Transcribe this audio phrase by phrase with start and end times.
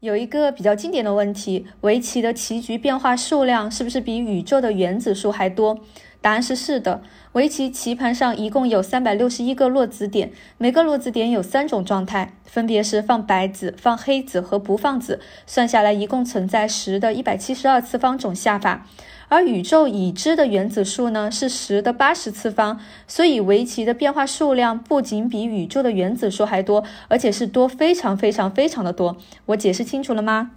[0.00, 5.78] 有一个比较经典的问题：围棋的棋局变化数量是不是比宇宙的原子数还多？
[6.26, 7.02] 答案是是的。
[7.34, 15.20] 围棋棋盘上一共有三百六十一个落子点，每个落子点有三种状态，分别是放白子、放黑子和不放子。
[15.46, 18.88] 算下来，一共存在十的一百七十二次方种下法。
[19.28, 29.16] 而宇宙已知的原子数呢是十的八十次方，所以围棋的变化数量不仅比宇宙的原子数还多，而且是多非常非常非常的多。
[29.46, 30.50] 我解释清楚了吗？